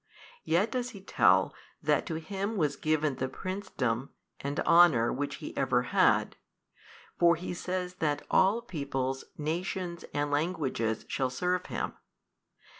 [0.43, 1.53] Yet does he tell
[1.83, 6.37] that to Him was given the princedom and honour which He ever had;
[7.19, 11.93] for he says that all peoples nations and languages shall serve Him.